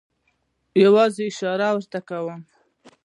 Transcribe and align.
یوازې 0.83 1.23
اشاره 1.31 1.67
ورته 1.73 1.97
وکړم. 2.01 2.41